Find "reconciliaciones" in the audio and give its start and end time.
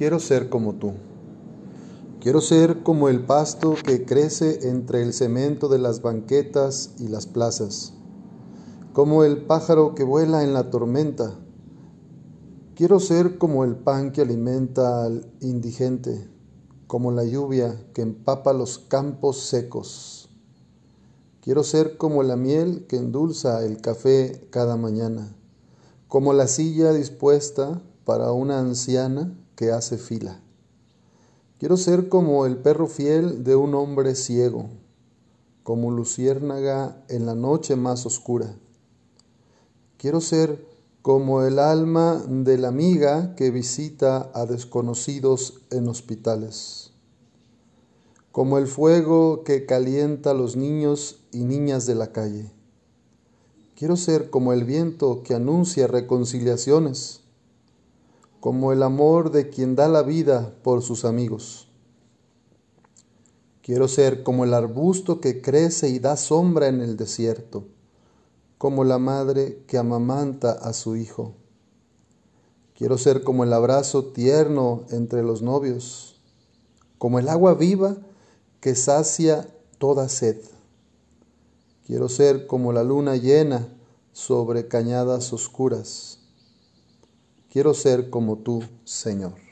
55.86-57.20